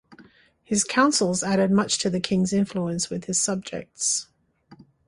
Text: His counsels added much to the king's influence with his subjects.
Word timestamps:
His 0.63 0.83
counsels 0.83 1.43
added 1.43 1.69
much 1.69 1.99
to 1.99 2.09
the 2.09 2.19
king's 2.19 2.53
influence 2.53 3.11
with 3.11 3.25
his 3.25 3.39
subjects. 3.39 4.27